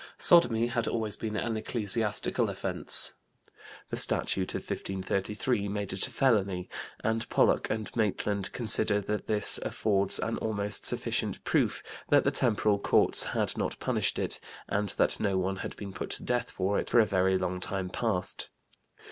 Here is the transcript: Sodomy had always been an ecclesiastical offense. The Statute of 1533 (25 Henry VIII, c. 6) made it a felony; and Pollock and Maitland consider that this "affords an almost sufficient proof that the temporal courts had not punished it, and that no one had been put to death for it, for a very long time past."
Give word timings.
Sodomy 0.17 0.65
had 0.65 0.87
always 0.87 1.15
been 1.15 1.35
an 1.35 1.55
ecclesiastical 1.55 2.49
offense. 2.49 3.13
The 3.91 3.97
Statute 3.97 4.55
of 4.55 4.61
1533 4.63 5.59
(25 5.59 5.61
Henry 5.61 5.85
VIII, 5.85 5.87
c. 5.91 5.91
6) 5.91 5.91
made 5.91 5.93
it 5.93 6.07
a 6.07 6.11
felony; 6.11 6.69
and 7.03 7.29
Pollock 7.29 7.69
and 7.69 7.95
Maitland 7.95 8.51
consider 8.51 8.99
that 9.01 9.27
this 9.27 9.59
"affords 9.61 10.17
an 10.17 10.39
almost 10.39 10.87
sufficient 10.87 11.43
proof 11.43 11.83
that 12.09 12.23
the 12.23 12.31
temporal 12.31 12.79
courts 12.79 13.21
had 13.21 13.55
not 13.55 13.77
punished 13.77 14.17
it, 14.17 14.39
and 14.67 14.89
that 14.89 15.19
no 15.19 15.37
one 15.37 15.57
had 15.57 15.75
been 15.75 15.93
put 15.93 16.09
to 16.09 16.23
death 16.23 16.49
for 16.49 16.79
it, 16.79 16.89
for 16.89 16.99
a 16.99 17.05
very 17.05 17.37
long 17.37 17.59
time 17.59 17.91
past." 17.91 18.49